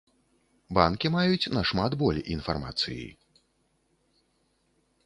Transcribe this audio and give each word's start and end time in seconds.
Банкі 0.77 1.11
маюць 1.17 1.51
нашмат 1.57 1.91
боль 2.01 2.23
інфармацыі. 2.37 3.05